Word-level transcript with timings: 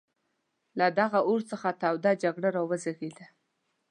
له 0.79 0.87
دغه 0.99 1.19
اور 1.27 1.41
څخه 1.51 1.69
توده 1.81 2.11
جګړه 2.23 2.49
را 2.55 2.63
وزېږېده. 2.69 3.25